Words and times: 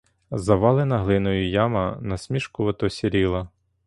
Завалена 0.31 0.99
глиною 0.99 1.47
яма, 1.49 1.97
насмішкувато 2.01 2.89
сіріла. 2.89 3.47